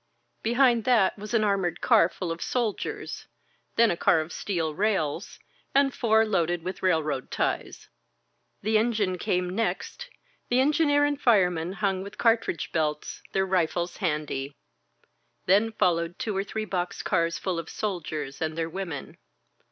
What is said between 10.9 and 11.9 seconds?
and fireman